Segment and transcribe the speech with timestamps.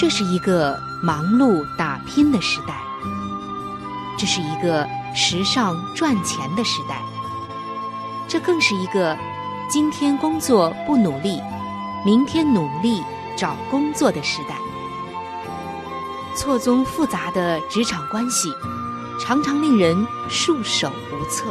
[0.00, 2.74] 这是一个忙碌打拼的时代，
[4.16, 7.02] 这是一个时尚赚钱的时代，
[8.26, 9.14] 这更是一个
[9.68, 11.38] 今天工作不努力，
[12.02, 13.02] 明天努力
[13.36, 14.56] 找工作的时代。
[16.34, 18.54] 错综复杂的职场关系，
[19.20, 21.44] 常常令人束手无策；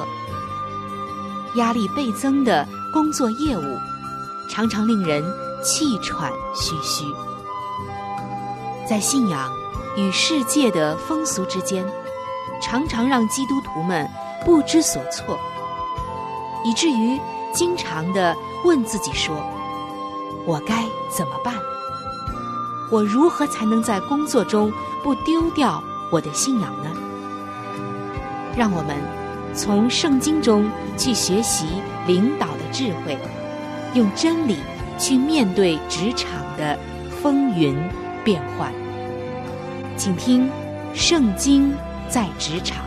[1.53, 3.77] 压力倍增的工作业务，
[4.49, 5.23] 常常令人
[5.63, 7.05] 气喘吁吁。
[8.89, 9.51] 在信仰
[9.95, 11.85] 与世界的风俗之间，
[12.59, 14.09] 常常让基督徒们
[14.43, 15.39] 不知所措，
[16.65, 17.19] 以至于
[17.53, 19.35] 经常的问自己说
[20.43, 21.53] ：“我该怎么办？
[22.89, 24.73] 我如何才能在工作中
[25.03, 26.89] 不丢掉我的信仰呢？”
[28.57, 28.97] 让我们
[29.53, 30.67] 从圣经中
[30.97, 31.67] 去学习
[32.07, 33.15] 领导的智慧，
[33.93, 34.57] 用真理
[34.97, 36.27] 去面对职场
[36.57, 36.75] 的
[37.21, 37.77] 风云。
[38.23, 38.73] 变换，
[39.97, 40.47] 请听
[40.93, 41.71] 《圣经》
[42.09, 42.85] 在职场。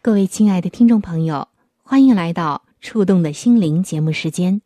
[0.00, 1.46] 各位亲爱的听众朋友，
[1.82, 4.60] 欢迎来到《触动的心灵》节目时间。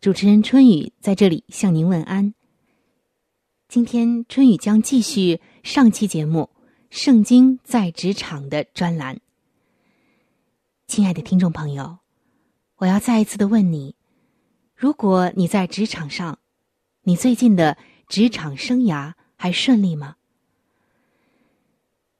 [0.00, 2.34] 主持人春雨在这里向您问安。
[3.68, 6.51] 今天春雨将继续上期节目。
[6.92, 9.18] 圣经在职场的专栏，
[10.86, 12.00] 亲爱的听众朋友，
[12.76, 13.96] 我要再一次的问你：
[14.76, 16.38] 如果你在职场上，
[17.04, 20.16] 你最近的职场生涯还顺利吗？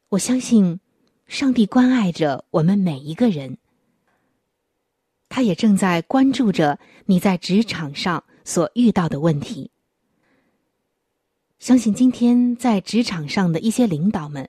[0.08, 0.80] 我相信，
[1.26, 3.58] 上帝关爱着我们每一个人，
[5.28, 9.70] 他也正在关注着你在职场上所遇到的问题。
[11.58, 14.48] 相信今天在职场上的一些领导们。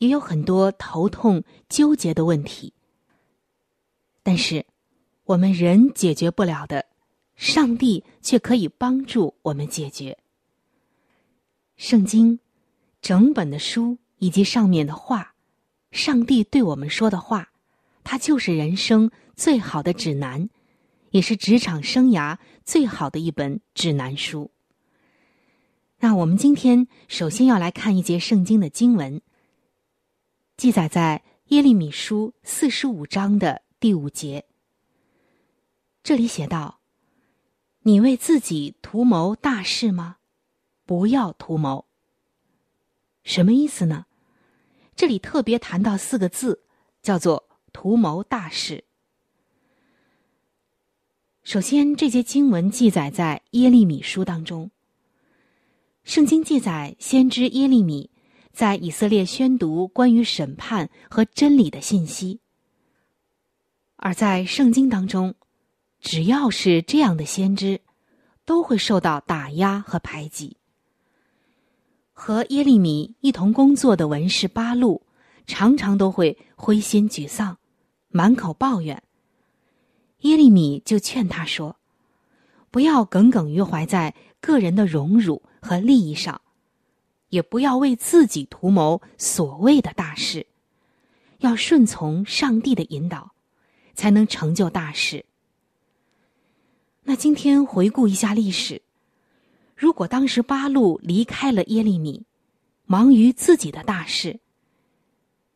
[0.00, 2.72] 也有很多头痛纠结的问题，
[4.22, 4.64] 但是
[5.24, 6.86] 我们人解决不了的，
[7.36, 10.16] 上帝却可以帮助我们解决。
[11.76, 12.40] 圣经
[13.02, 15.34] 整本的书以及上面的话，
[15.92, 17.50] 上帝对我们说的话，
[18.02, 20.48] 它就是人生最好的指南，
[21.10, 24.50] 也是职场生涯最好的一本指南书。
[25.98, 29.20] 那我们今天首先要来看一节圣经的经文。
[30.60, 34.44] 记载在耶利米书四十五章的第五节。
[36.02, 36.80] 这里写道
[37.80, 40.18] ：“你为自己图谋大事吗？
[40.84, 41.86] 不要图谋。”
[43.24, 44.04] 什么意思呢？
[44.94, 46.62] 这里特别谈到四个字，
[47.00, 48.84] 叫做“图谋大事”。
[51.42, 54.70] 首先，这节经文记载在耶利米书当中。
[56.04, 58.09] 圣经记载，先知耶利米。
[58.52, 62.40] 在以色列宣读关于审判和真理的信息，
[63.96, 65.34] 而在圣经当中，
[66.00, 67.80] 只要是这样的先知，
[68.44, 70.56] 都会受到打压和排挤。
[72.12, 75.06] 和耶利米一同工作的文士八路，
[75.46, 77.56] 常常都会灰心沮丧，
[78.08, 79.02] 满口抱怨。
[80.20, 81.76] 耶利米就劝他说
[82.70, 86.38] ：“不要耿耿于怀在个人的荣辱和利益上。”
[87.30, 90.46] 也不要为自己图谋所谓的大事，
[91.38, 93.32] 要顺从上帝的引导，
[93.94, 95.24] 才能成就大事。
[97.04, 98.82] 那今天回顾一下历史，
[99.74, 102.26] 如果当时八路离开了耶利米，
[102.84, 104.40] 忙于自己的大事，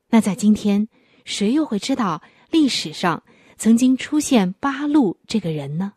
[0.08, 0.88] 那在今天，
[1.24, 3.22] 谁又会知道历史上
[3.56, 5.94] 曾经出现八路这个人呢？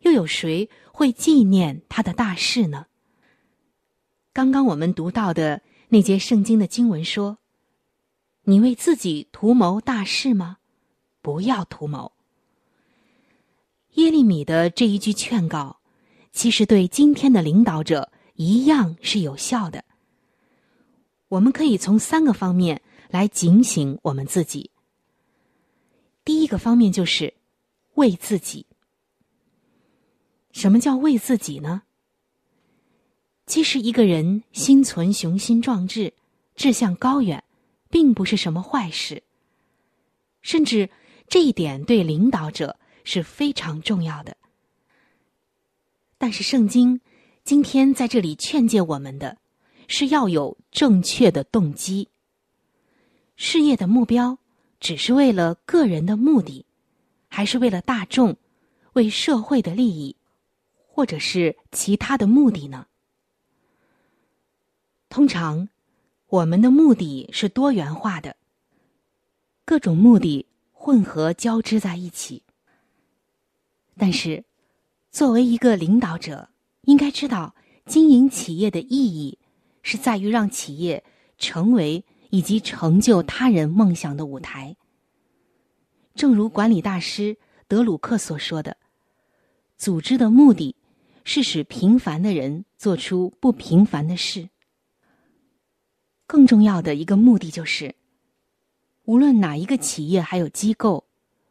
[0.00, 2.86] 又有谁会纪念他的大事呢？
[4.34, 7.38] 刚刚我们读到的那节圣经的经文说
[8.42, 10.56] ：“你为自己图谋大事吗？
[11.22, 12.10] 不要图谋。”
[13.94, 15.78] 耶利米的这一句劝告，
[16.32, 19.84] 其实对今天的领导者一样是有效的。
[21.28, 24.72] 我们可以从三个方面来警醒我们自己。
[26.24, 27.34] 第一个方面就是
[27.94, 28.66] 为自己。
[30.50, 31.84] 什么叫为自己呢？
[33.46, 36.14] 其实，一个人心存雄心壮志、
[36.56, 37.44] 志向高远，
[37.90, 39.22] 并不是什么坏事。
[40.40, 40.88] 甚至
[41.28, 44.36] 这一点对领导者是非常重要的。
[46.16, 47.00] 但是，圣经
[47.44, 49.36] 今天在这里劝诫我们的，
[49.88, 52.08] 是要有正确的动机。
[53.36, 54.38] 事业的目标
[54.80, 56.64] 只是为了个人的目的，
[57.28, 58.36] 还是为了大众、
[58.94, 60.16] 为社会的利益，
[60.86, 62.86] 或者是其他的目的呢？
[65.14, 65.68] 通常，
[66.26, 68.34] 我们的目的是多元化的，
[69.64, 72.42] 各种目的混合交织在一起。
[73.96, 74.44] 但是，
[75.12, 76.48] 作为一个领导者，
[76.80, 77.54] 应该知道
[77.86, 79.38] 经营企业的意义
[79.82, 81.04] 是在于让企业
[81.38, 84.76] 成为以及成就他人梦想的舞台。
[86.16, 87.36] 正如管理大师
[87.68, 88.76] 德鲁克所说的
[89.78, 90.74] ：“组织的目的
[91.22, 94.48] 是使平凡的人做出不平凡的事。”
[96.26, 97.94] 更重要的一个目的就是，
[99.04, 101.04] 无论哪一个企业还有机构，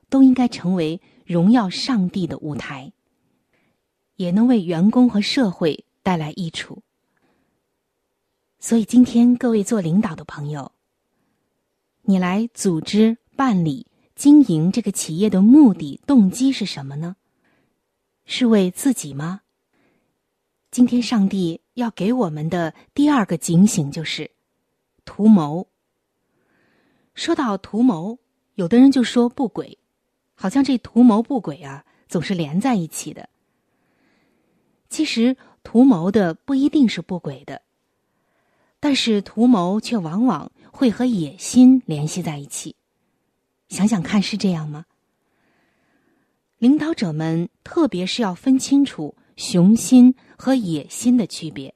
[0.09, 2.91] 都应该成为荣耀上帝的舞台，
[4.15, 6.81] 也能为员工和社会带来益处。
[8.59, 10.71] 所以，今天各位做领导的朋友，
[12.01, 13.85] 你来组织、办理、
[14.15, 17.15] 经营这个企业的目的、动机是什么呢？
[18.25, 19.41] 是为自己吗？
[20.71, 24.31] 今天，上帝要给我们的第二个警醒就是。
[25.05, 25.67] 图谋。
[27.13, 28.17] 说到图谋，
[28.55, 29.77] 有的人就说不轨，
[30.33, 33.29] 好像这图谋不轨啊，总是连在一起的。
[34.89, 37.61] 其实图谋的不一定是不轨的，
[38.79, 42.75] 但是图谋却往往会和野心联系在一起。
[43.69, 44.85] 想想看，是这样吗？
[46.57, 51.75] 领导者们特别是要分清楚雄心和野心的区别。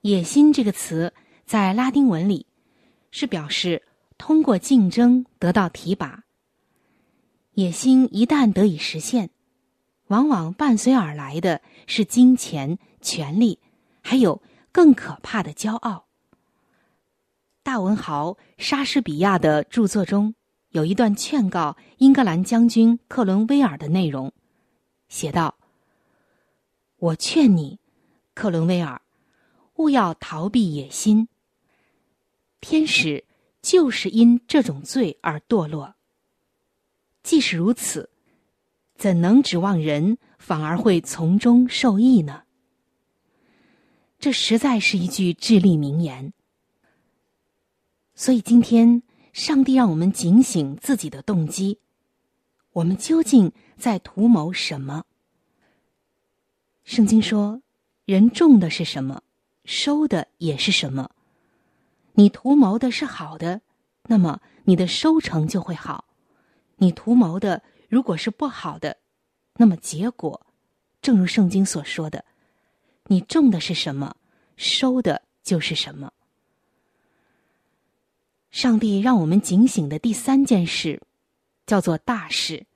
[0.00, 1.12] 野心这个词。
[1.50, 2.46] 在拉丁文里，
[3.10, 3.82] 是表示
[4.16, 6.22] 通过竞争得到提拔。
[7.54, 9.30] 野心一旦得以实现，
[10.06, 13.58] 往往伴随而来的是金钱、权力，
[14.00, 16.06] 还有更可怕的骄傲。
[17.64, 20.36] 大文豪莎士比亚的著作中
[20.68, 24.32] 有一段劝告英格兰将军克伦威尔的内容，
[25.08, 25.56] 写道
[26.96, 27.80] ：“我劝你，
[28.34, 29.02] 克伦威尔，
[29.78, 31.26] 勿要逃避野心。”
[32.60, 33.24] 天使
[33.62, 35.94] 就是因这种罪而堕落。
[37.22, 38.10] 即使如此，
[38.94, 42.44] 怎能指望人反而会从中受益呢？
[44.18, 46.32] 这实在是一句至理名言。
[48.14, 49.02] 所以今天，
[49.32, 51.78] 上帝让我们警醒自己的动机：
[52.72, 55.04] 我们究竟在图谋什么？
[56.84, 57.62] 圣经说
[58.04, 59.22] ：“人种的是什么，
[59.64, 61.10] 收的也是什么。”
[62.20, 63.62] 你图谋的是好的，
[64.02, 66.04] 那么你的收成就会好；
[66.76, 68.98] 你图谋的如果是不好的，
[69.56, 70.46] 那么结果，
[71.00, 72.22] 正如圣经所说的，
[73.06, 74.14] 你种的是什么，
[74.58, 76.12] 收的就是什么。
[78.50, 81.00] 上帝让我们警醒的第三件事，
[81.64, 82.66] 叫做大事。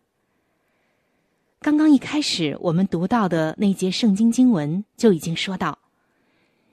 [1.61, 5.79] 刚刚一开始我们读到的那节圣经经文就已经说到，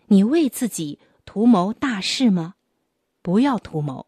[0.07, 0.99] 你为自己。
[1.23, 2.55] 图谋大事吗？
[3.21, 4.05] 不要图谋。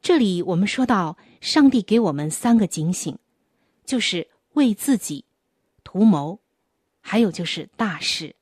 [0.00, 3.18] 这里我们说到，上帝给我们三个警醒，
[3.84, 5.24] 就是为自己
[5.84, 6.40] 图谋，
[7.00, 8.34] 还有就是大事。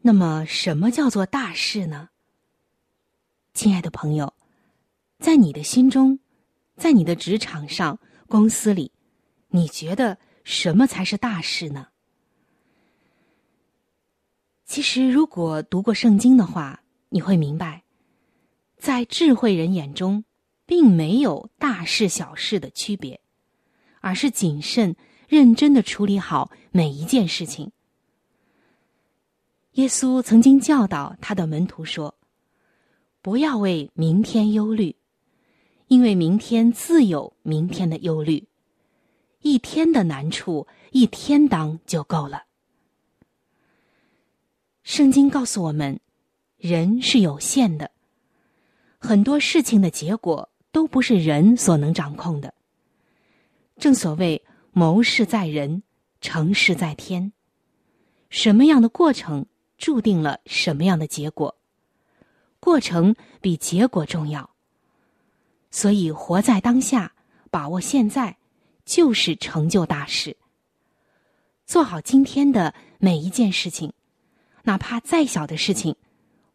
[0.00, 2.10] 那么，什么叫做大事呢？
[3.54, 4.32] 亲爱的朋友，
[5.18, 6.20] 在你的心中，
[6.76, 7.98] 在你的职场上、
[8.28, 8.92] 公司里，
[9.48, 11.88] 你觉得什么才是大事呢？
[14.64, 16.80] 其实，如果读过圣经的话，
[17.16, 17.82] 你会明白，
[18.76, 20.26] 在智慧人眼中，
[20.66, 23.22] 并没有大事小事的区别，
[24.02, 24.94] 而是谨慎、
[25.26, 27.72] 认真的处理好每一件事情。
[29.72, 32.18] 耶稣曾经教导他的门徒说
[33.22, 34.94] ：“不要为明天忧虑，
[35.86, 38.46] 因为明天自有明天的忧虑，
[39.40, 42.42] 一天的难处一天当就够了。
[44.82, 45.98] 圣经告诉我们，
[46.66, 47.92] 人是有限的，
[48.98, 52.52] 很多事情的结果都不是人所能掌控的。
[53.78, 55.84] 正所谓谋事在人，
[56.20, 57.32] 成事在天。
[58.30, 59.46] 什么样的过程，
[59.78, 61.56] 注定了什么样的结果。
[62.58, 64.50] 过程比结果重要。
[65.70, 67.12] 所以，活在当下，
[67.50, 68.38] 把握现在，
[68.84, 70.36] 就是成就大事。
[71.64, 73.92] 做好今天的每一件事情，
[74.64, 75.94] 哪怕再小的事情，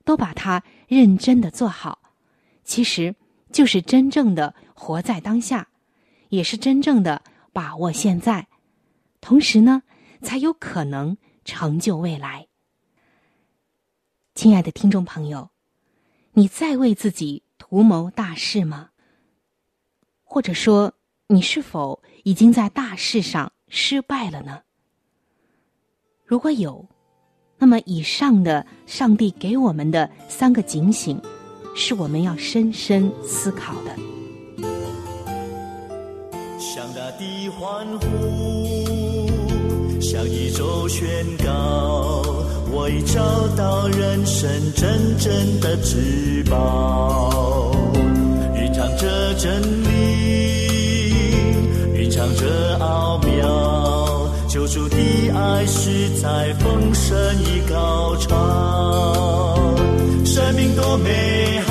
[0.03, 1.99] 都把它认真的做好。
[2.63, 3.15] 其实，
[3.51, 5.67] 就是真正的活在当下，
[6.29, 8.47] 也是真正的把握现在。
[9.19, 9.83] 同时呢，
[10.21, 12.47] 才有可能成就未来。
[14.33, 15.49] 亲爱的听众朋友，
[16.33, 18.91] 你在为自己图谋大事吗？
[20.23, 20.93] 或者说，
[21.27, 24.63] 你是否已经在大事上失败了呢？
[26.25, 26.87] 如果有，
[27.61, 31.21] 那么以上的上帝给我们的三个警醒，
[31.75, 33.95] 是我们要深深思考的。
[36.57, 39.29] 向大地欢呼，
[40.01, 41.07] 向宇宙宣
[41.45, 42.23] 告，
[42.71, 43.21] 我已找
[43.55, 47.75] 到人生真正的至宝。
[48.55, 49.87] 蕴藏着真理，
[51.93, 54.97] 蕴藏着奥妙，救赎的
[55.33, 59.75] 爱是在丰盛与高潮，
[60.25, 61.70] 生命多美好，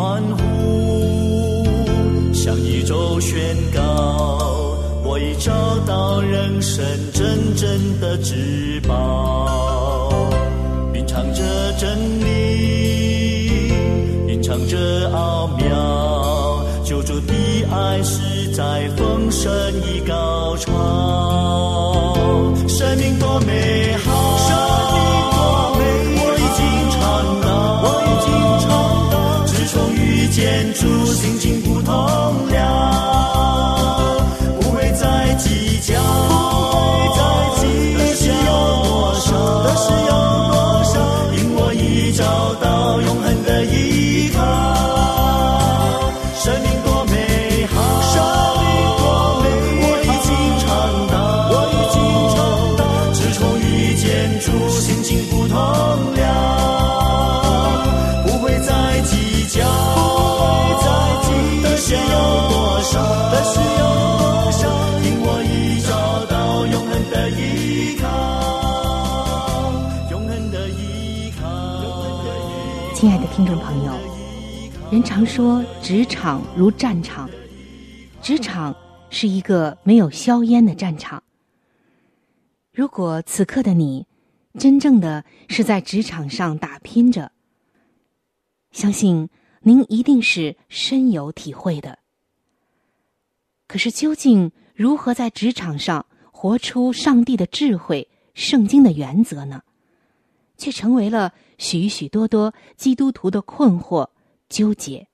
[0.00, 1.62] 欢呼，
[2.32, 3.38] 向宇宙宣
[3.74, 5.52] 告，我已找
[5.86, 10.10] 到人生真正的至宝，
[10.94, 11.42] 蕴藏着
[11.78, 13.68] 真理，
[14.26, 17.34] 蕴藏着奥妙，救主的
[17.70, 18.30] 爱是。
[18.52, 19.50] 在丰盛
[19.86, 20.14] 与高
[30.72, 31.59] 主，心情
[75.10, 77.28] 常说职场如战场，
[78.22, 78.72] 职场
[79.10, 81.20] 是一个没有硝烟的战场。
[82.72, 84.06] 如果此刻的你
[84.56, 87.32] 真正的是在职场上打拼着，
[88.70, 89.28] 相信
[89.62, 91.98] 您一定是深有体会的。
[93.66, 99.64] 可是，究竟如何在职场上活出上帝的智慧、圣经的原则呢？
[100.56, 104.09] 却成为了许许多多基督徒的困惑、
[104.50, 105.08] 纠结。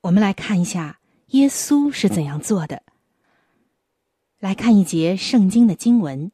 [0.00, 0.98] 我们来看一下
[1.28, 2.82] 耶稣是怎样做的。
[4.40, 6.32] 来看一节圣经的经文，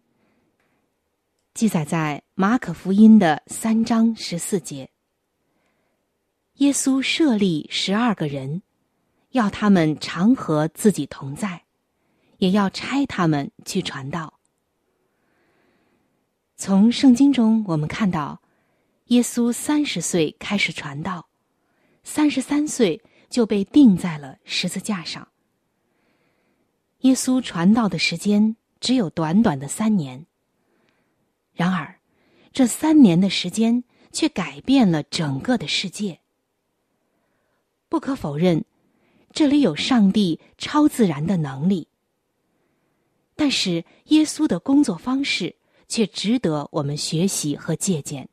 [1.52, 4.90] 记载在马可福音的三章十四节。
[6.54, 8.62] 耶稣设立十二个人，
[9.30, 11.64] 要他们常和自己同在，
[12.38, 14.40] 也要差他们去传道。
[16.56, 18.42] 从圣经中，我们看到，
[19.10, 21.28] 耶稣三十岁开始传道，
[22.04, 25.26] 三十三岁就被钉在了十字架上。
[27.00, 30.26] 耶稣传道的时间只有短短的三年，
[31.52, 31.98] 然而，
[32.52, 36.20] 这三年的时间却改变了整个的世界。
[37.88, 38.64] 不可否认，
[39.32, 41.88] 这里有上帝超自然的能力，
[43.34, 45.56] 但是耶稣的工作方式。
[45.90, 48.29] 却值得我们学习和借鉴。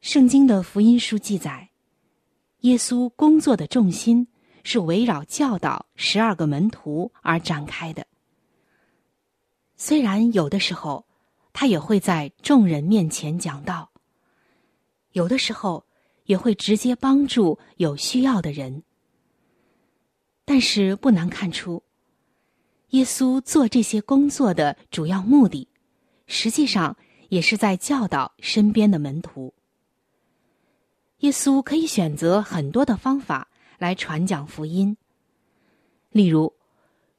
[0.00, 1.68] 圣经的福音书记载，
[2.60, 4.26] 耶稣工作的重心
[4.64, 8.06] 是围绕教导十二个门徒而展开的。
[9.76, 11.04] 虽然有的时候，
[11.52, 13.90] 他也会在众人面前讲道；
[15.12, 15.84] 有的时候，
[16.24, 18.82] 也会直接帮助有需要的人。
[20.46, 21.82] 但是不难看出，
[22.90, 25.68] 耶稣做这些工作的主要目的，
[26.26, 26.96] 实际上
[27.28, 29.52] 也是在教导身边的门徒。
[31.20, 33.48] 耶稣可以选择很多的方法
[33.78, 34.96] 来传讲福音，
[36.10, 36.54] 例如，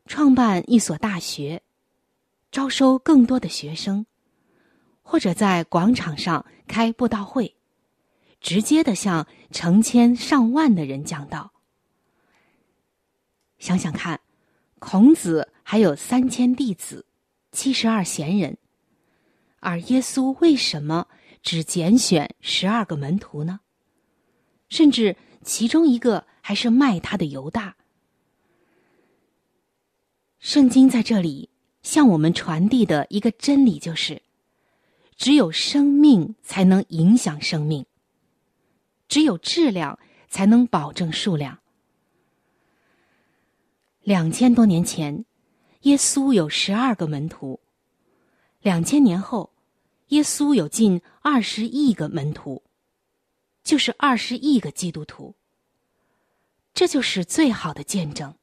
[0.08, 1.62] 创办一所大学，
[2.52, 4.06] 招收更多的学生，
[5.04, 7.56] 或者在广场上开布道会，
[8.40, 11.54] 直接的向成千上万的人讲道。
[13.60, 14.20] 想想看，
[14.80, 17.06] 孔子还有三千弟子，
[17.52, 18.58] 七十二贤人，
[19.60, 21.08] 而耶稣为什么
[21.44, 23.60] 只拣选十二个门徒呢？
[24.72, 27.76] 甚至其中一个还是卖他的犹大。
[30.40, 31.50] 圣经在这里
[31.84, 34.22] 向我们传递的一个真理就是：
[35.18, 37.86] 只有生命才能影响生命，
[39.10, 40.00] 只有质量
[40.30, 41.60] 才能保证数量。
[44.02, 45.26] 两千多年前，
[45.82, 47.60] 耶稣有十二个门徒；
[48.62, 49.52] 两千年后，
[50.08, 52.64] 耶稣有近二十亿个门徒，
[53.64, 55.36] 就是二十亿个基督徒。
[56.74, 58.34] 这就是最好的见证。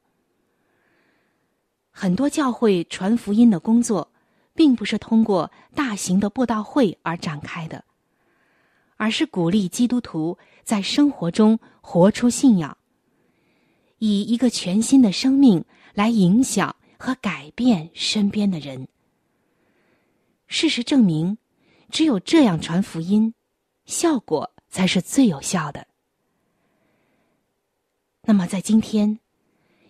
[1.89, 4.11] 很多教会传福音的工作，
[4.53, 7.83] 并不是通过大型的布道会而展开的，
[8.97, 12.77] 而是鼓励基督徒在生活中活出信仰。
[13.97, 18.87] 以一个全新的生命来影响和改变身边的人。
[20.47, 21.37] 事实证明，
[21.89, 23.33] 只有这样传福音，
[23.85, 25.87] 效果才是最有效的。
[28.23, 29.19] 那么，在今天，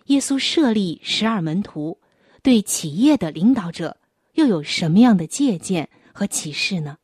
[0.06, 2.00] 耶稣设立十二门徒，
[2.42, 3.98] 对企业的领导者
[4.32, 6.98] 又有什么样的借鉴和启示呢？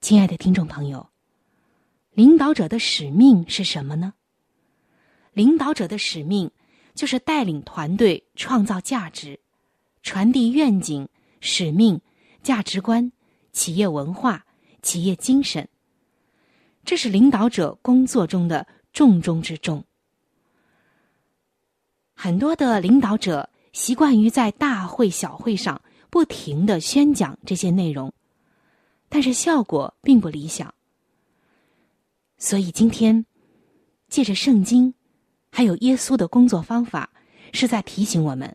[0.00, 1.08] 亲爱的听众朋友，
[2.12, 4.14] 领导者的使命是什么呢？
[5.32, 6.50] 领导者的使命，
[6.94, 9.40] 就是带领团队创造价值，
[10.02, 11.08] 传递愿景、
[11.40, 12.00] 使命、
[12.42, 13.10] 价值观、
[13.52, 14.44] 企业文化、
[14.82, 15.68] 企业精神。
[16.84, 19.84] 这是领导者工作中的重中之重。
[22.14, 28.12] 很多的领导者习惯于在大会小会上不停的宣讲这些内容，
[29.08, 30.74] 但是效果并不理想。
[32.38, 33.24] 所以今天，
[34.08, 34.94] 借着圣经。
[35.50, 37.10] 还有耶稣的工作方法，
[37.52, 38.54] 是在提醒我们：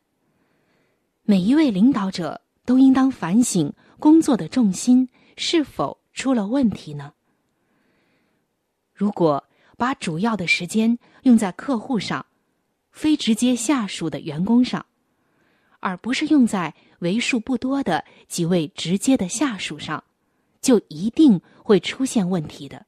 [1.24, 7.14] 每一位领导者都应当反省工作的重心是否出了问题呢？
[8.94, 9.44] 如果
[9.78, 12.26] 把主要的时间用在客户上，
[12.92, 14.86] 非直接下属的员工上，
[15.80, 20.04] 而不是用在为数不多的几位直接的下属上，
[20.62, 22.86] 就一定会出现问题的。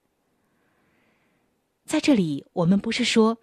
[1.86, 3.38] 在这里，我们不是说。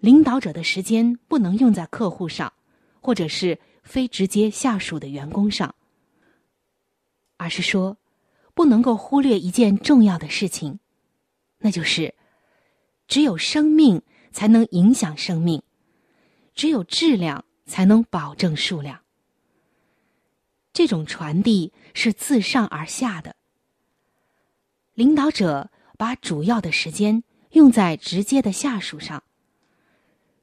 [0.00, 2.52] 领导者的时间不能用在客户上，
[3.00, 5.74] 或者是非直接下属的员工上，
[7.38, 7.96] 而是说，
[8.54, 10.78] 不能够忽略一件重要的事情，
[11.58, 12.14] 那就是，
[13.08, 15.62] 只有生命才能影响生命，
[16.54, 19.00] 只有质量才能保证数量。
[20.72, 23.36] 这种传递是自上而下的。
[24.94, 29.22] 领导者把主要的时间用在直接的下属上。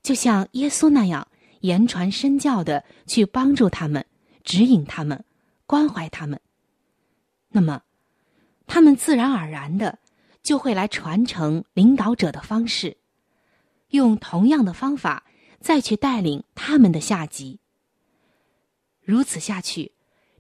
[0.04, 1.28] 就像耶稣那样
[1.60, 4.06] 言传身教的去帮助他们、
[4.44, 5.24] 指引他们、
[5.66, 6.40] 关怀他们，
[7.50, 7.84] 那么，
[8.74, 10.00] 他们自然而然的
[10.42, 12.96] 就会来传承领导者的方式，
[13.90, 15.26] 用同样的方法
[15.60, 17.60] 再去带领他们的下级。
[19.02, 19.92] 如此下去，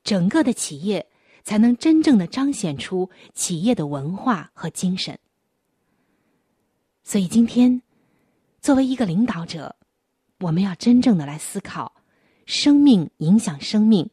[0.01, 1.05] 整个的企业
[1.43, 5.19] 才能真正的彰显出企业的文化和精神。
[7.03, 7.81] 所以今天。
[8.61, 9.75] 作为一个领导者，
[10.39, 11.95] 我们要真正的来思考，
[12.45, 14.09] 生命影响生命，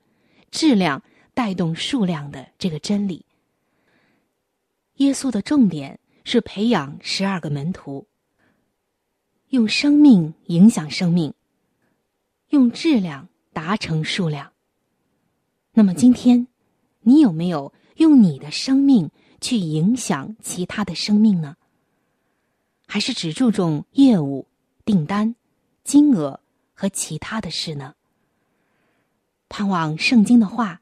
[0.50, 1.02] 质量
[1.34, 3.26] 带动数量的这个真理。
[4.98, 8.08] 耶稣的重点是培养十二个门徒，
[9.50, 11.34] 用生命影响生命，
[12.50, 14.52] 用质量达成数量。
[15.72, 16.48] 那么今天，
[17.02, 21.56] 你有没有用你的生命去影响其他的生命呢？
[22.88, 24.48] 还是只注重业务、
[24.84, 25.36] 订单、
[25.84, 26.40] 金额
[26.74, 27.94] 和其他的事呢？
[29.48, 30.80] 盼望圣经的话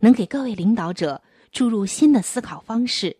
[0.00, 3.16] 能给各位领导者注入新的思考方式，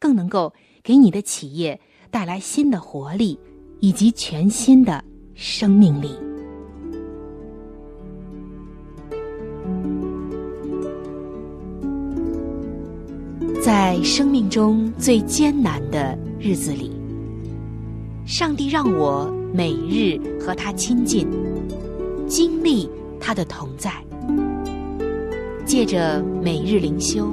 [0.00, 1.78] 更能够给你的企业
[2.10, 3.38] 带来新的活力
[3.78, 6.10] 以及全新的生命力。
[13.62, 16.90] 在生命中最艰难的日子里，
[18.24, 21.28] 上帝让我每日和他亲近，
[22.26, 22.88] 经历
[23.20, 23.92] 他的同在。
[25.66, 27.32] 借着每日灵修，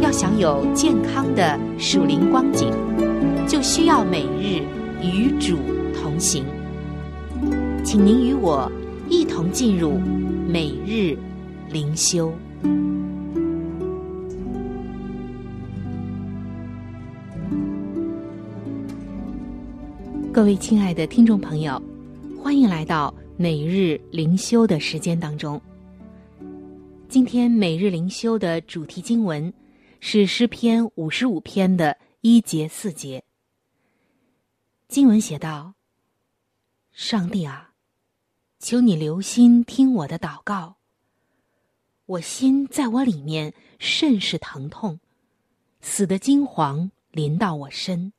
[0.00, 2.70] 要享有健康的属灵光景，
[3.46, 4.62] 就需要每日
[5.02, 5.58] 与主
[5.94, 6.44] 同行。
[7.84, 8.70] 请您与我
[9.08, 9.98] 一同进入
[10.48, 11.16] 每日
[11.70, 12.32] 灵修。
[20.32, 21.80] 各位亲爱的听众朋友，
[22.42, 25.60] 欢迎来到每日灵修的时间当中。
[27.08, 29.52] 今天每日灵修的主题经文
[30.04, 33.22] 是诗篇五十五篇的一节四节。
[34.88, 35.74] 经文写道
[36.92, 37.72] ：“上帝啊，
[38.58, 40.74] 求你留心听我的祷告。
[42.04, 44.98] 我心在我里面甚是疼痛，
[45.80, 48.12] 死的惊惶临到我身。”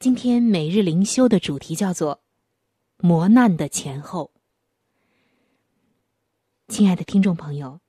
[0.00, 2.22] 今天每日灵修的主题叫做
[2.96, 4.32] “磨难的前后”。
[6.68, 7.80] 亲爱的听众朋友，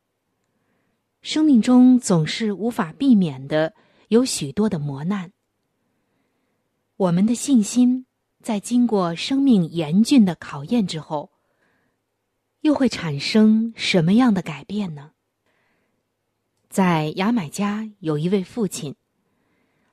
[1.22, 3.74] 生命中总是无法避免的
[4.08, 5.32] 有许多的磨难。
[6.98, 8.06] 我们的信心
[8.42, 11.32] 在经过生命严峻的考验之后，
[12.62, 15.12] 又会产生什么样的改变呢？
[16.70, 18.96] 在牙买加有一位父亲。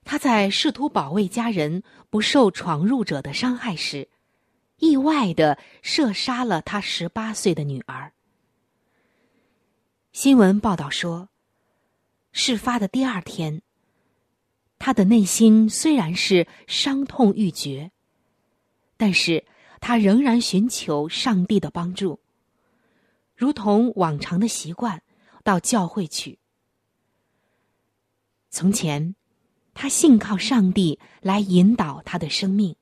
[0.04, 4.08] 他在试图保卫家人不受闯入者的伤害时，
[4.78, 8.14] 意外的射杀了他十八岁的女儿。
[10.20, 11.28] 新闻报道说，
[12.32, 13.62] 事发的第二天，
[14.76, 17.92] 他的内心虽然是伤痛欲绝，
[18.96, 19.46] 但是
[19.80, 22.18] 他仍然寻求上帝的帮助，
[23.36, 25.00] 如同往常的习惯，
[25.44, 26.40] 到教会去。
[28.50, 29.14] 从前。
[29.72, 32.74] 他信靠上帝来引导他的生命。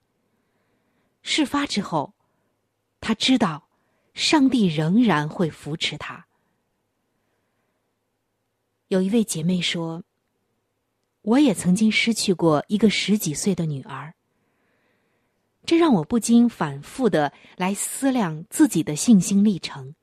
[1.21, 2.15] 事发之后，
[2.99, 3.69] 他知道
[4.15, 6.26] 上帝仍然会扶持他。
[8.89, 10.03] 有一位姐妹说
[11.23, 14.15] ：“我也曾经失去过一个十几岁的女儿，
[15.65, 19.95] 这让我不禁反复的来思量自己的信心历程。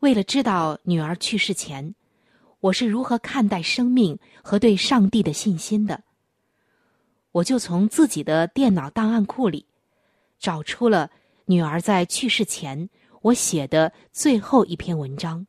[0.00, 1.94] 为了知道女儿去世前。”
[2.60, 6.02] 我是如何看待生命和对上帝的信心的？
[7.30, 9.64] 我就从自己的电脑档案库里
[10.40, 11.08] 找出了
[11.44, 12.90] 女儿在去世前
[13.22, 15.46] 我写的最后一篇文章。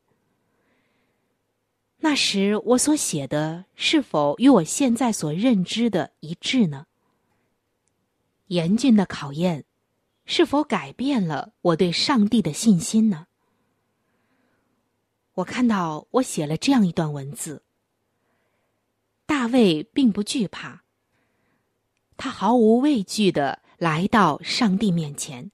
[2.02, 6.86] 那时我所写的是否与我现在所认知的一致呢？
[8.48, 9.66] 严峻的考验
[10.26, 13.28] 是否改变了我对上帝的信心呢？
[15.34, 17.64] 我看到我写了这样一段文字。
[19.26, 20.84] 大卫并不惧怕，
[22.18, 25.52] 他毫无畏惧的来到上帝面前，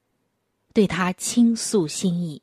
[0.74, 2.42] 对他倾诉心意。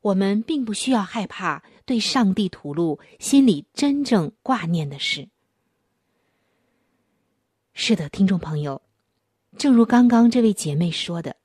[0.00, 5.28] 我们并不需要害怕对上帝吐露心里真正挂念的事。
[7.72, 8.82] 是的，听众朋友，
[9.56, 11.36] 正如刚刚这位姐妹说的，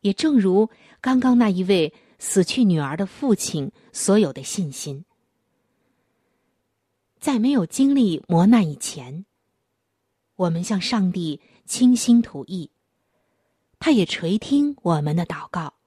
[0.00, 0.68] 也正如
[1.00, 1.92] 刚刚那一位。
[2.20, 5.04] 死去女儿的父亲所有的信心，
[7.20, 9.24] 在没有经历磨难以前，
[10.34, 12.72] 我们向上帝倾心吐意，
[13.78, 15.77] 他也垂听我们的祷告。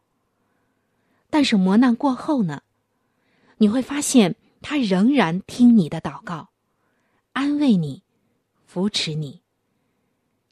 [1.32, 2.62] 但是磨难过后呢，
[3.58, 6.50] 你会发现他仍然听你的祷告，
[7.32, 8.04] 安慰你，
[8.68, 9.42] 扶持你。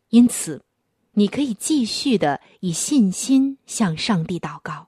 [0.09, 0.63] 因此，
[1.11, 4.87] 你可以继续的以信心向上帝祷告。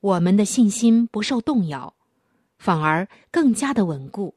[0.00, 1.92] 我们的信心不受动摇，
[2.58, 4.34] 反而更加的稳固。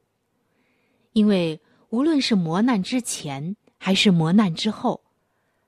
[1.12, 5.04] 因为无论是磨难之前还是磨难之后，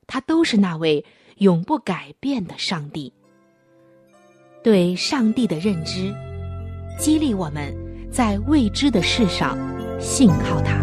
[0.07, 1.05] 他都是那位
[1.39, 3.15] 永不改变的上帝。
[4.67, 6.13] 对上帝的认知，
[6.99, 7.73] 激励我们
[8.11, 9.57] 在未知的事上
[10.01, 10.75] 信靠他。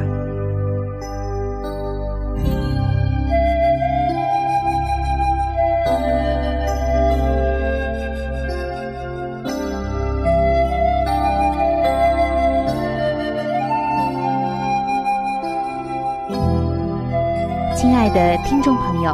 [17.76, 19.14] 亲爱的听众朋友，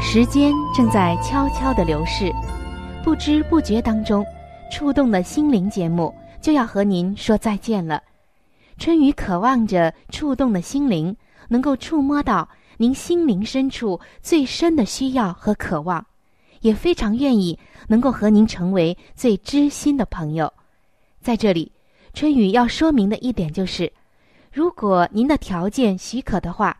[0.00, 2.32] 时间正在悄悄的流逝。
[3.06, 4.26] 不知不觉当中，
[4.68, 8.02] 触动的心灵节目就要和您说再见了。
[8.78, 11.16] 春雨渴望着触动的心灵
[11.46, 16.04] 能够触摸到您心灵深处最深的需要和渴望，
[16.62, 20.52] 也非常愿意能够和您成为最知心的朋友。
[21.20, 21.70] 在这里，
[22.12, 23.92] 春雨要说明的一点就是，
[24.52, 26.76] 如果您的条件许可的话。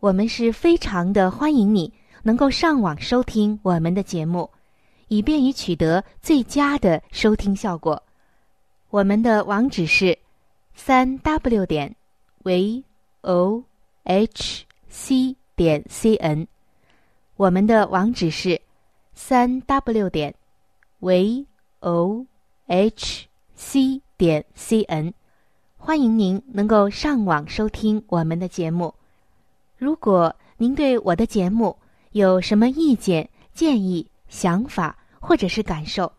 [0.00, 1.90] 我们是非常的欢迎你
[2.22, 4.48] 能够上网收听我们的节目，
[5.08, 8.02] 以便于取得最佳的收听效果。
[8.90, 10.18] 我们的网址是
[10.74, 11.94] 三 w 点
[12.42, 12.82] v
[13.22, 13.62] o
[14.04, 16.46] h c 点 c n。
[17.36, 18.60] 我们的网址是
[19.12, 20.34] 三 w 点
[21.00, 21.46] v
[21.80, 22.26] o
[22.66, 25.12] h c 点 c n。
[25.76, 28.92] 欢迎您能够上网收听我们的节目。
[29.76, 31.76] 如果您对我的节目
[32.10, 36.12] 有什么意见、建议、想法或者是感受，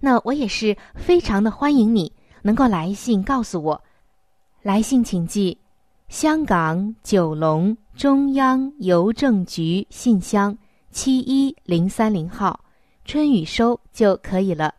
[0.00, 3.84] 那我也是非常的欢迎你能够来信告诉我。
[4.62, 5.58] 来信请寄
[6.08, 10.56] 香港九龙中央邮政局信箱
[10.90, 12.60] 七一零三零号，
[13.04, 14.74] 春雨收就可以了。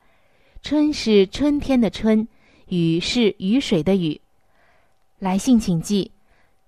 [0.61, 2.27] 春是春天的春，
[2.67, 4.19] 雨是雨水的雨。
[5.19, 6.11] 来信请寄。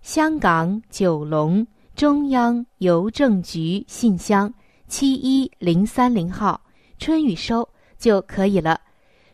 [0.02, 4.54] 香港九龙中央邮政局信箱
[4.88, 6.62] 七一零三零号，
[6.98, 8.80] 春雨收就可以了。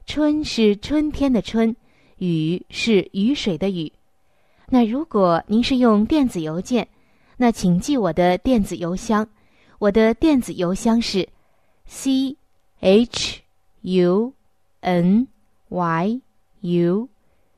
[0.06, 1.76] 春是春天的春，
[2.18, 3.92] 雨是雨水的雨。
[4.68, 6.88] 那如果您是用电子邮件，
[7.38, 9.28] 那请记我的电子邮箱。
[9.80, 11.28] 我的电子邮箱是
[11.86, 12.36] c
[12.80, 13.42] h
[13.82, 14.34] u
[14.80, 15.28] n
[15.70, 16.22] y
[16.62, 17.10] u，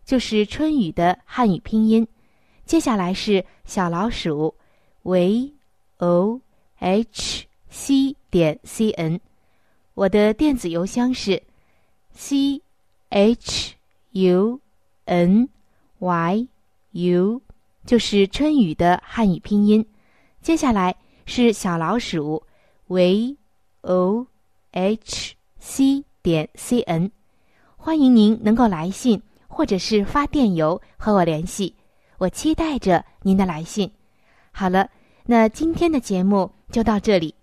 [0.03, 2.07] 就是春雨的汉语拼音。
[2.65, 4.55] 接下来是小老鼠
[5.03, 5.53] ，v
[5.97, 6.41] o
[6.77, 9.19] h c 点 c n，
[9.95, 11.43] 我的电子邮箱是
[12.13, 12.61] c
[13.09, 13.75] h
[14.11, 14.61] u
[15.03, 15.49] n
[15.99, 16.47] y
[16.91, 17.41] u，
[17.85, 19.85] 就是春雨的汉语拼音。
[20.41, 22.41] 接下来是小老鼠
[22.87, 23.35] ，v
[23.81, 24.25] o
[24.71, 27.11] h c 点 c n，
[27.75, 31.75] 欢迎您能够来信或者是发电邮和我联系。
[32.19, 33.91] 我期待着您的来信。
[34.51, 34.89] 好了，
[35.25, 37.34] 那今天的节目就到这里，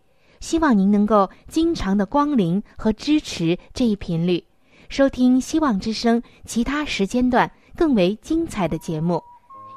[0.42, 4.44] 希望您能够经常的光临和支持这一频率，
[4.88, 9.22] 收听希望之声其他时间段更为精彩的节目。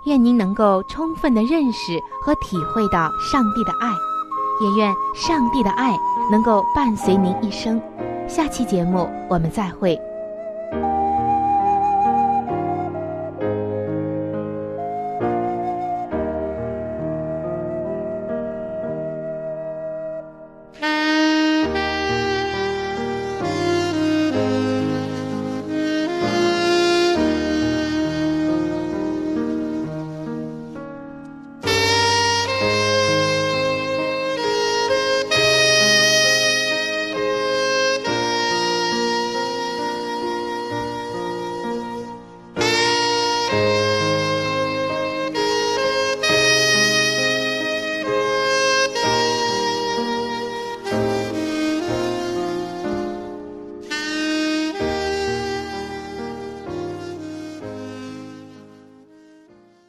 [0.08, 3.92] 愿您能够充分的认识和体会到上帝的爱，
[4.60, 5.96] 也愿上帝的爱
[6.32, 7.80] 能够伴随您一生。
[8.28, 9.96] 下期节目我们再会。